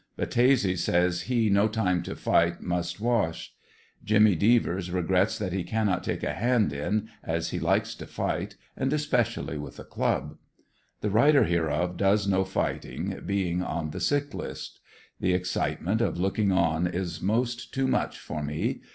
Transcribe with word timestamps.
Battese 0.17 0.79
says 0.79 1.21
he 1.29 1.47
'*no 1.51 1.67
time 1.67 2.01
to 2.01 2.15
fight, 2.15 2.59
must 2.59 2.99
wash." 2.99 3.53
Jimmy 4.03 4.35
Devers 4.35 4.89
regrets 4.89 5.37
that 5.37 5.53
he 5.53 5.63
cannot 5.63 6.03
take 6.03 6.23
a 6.23 6.33
hand 6.33 6.73
in, 6.73 7.09
as 7.23 7.51
he 7.51 7.59
likes 7.59 7.93
to 7.93 8.07
fight, 8.07 8.55
and 8.75 8.91
espe 8.91 9.19
cially 9.19 9.59
with 9.59 9.77
a 9.79 9.83
club. 9.83 10.37
The 11.01 11.11
writer 11.11 11.43
hereof 11.43 11.97
does 11.97 12.25
no 12.27 12.43
fighting, 12.45 13.19
being 13.27 13.61
on 13.61 13.91
the 13.91 13.99
sick 13.99 14.33
list. 14.33 14.79
The 15.19 15.33
excitement 15.35 16.01
of 16.01 16.17
looking 16.19 16.51
on 16.51 16.87
is 16.87 17.21
most 17.21 17.71
too 17.71 17.87
much 17.87 18.17
for 18.17 18.41
me. 18.41 18.81